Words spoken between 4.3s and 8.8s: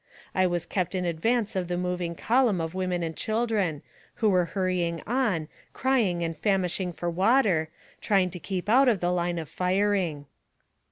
were hurrying on, crying and famishing for water, trying to keep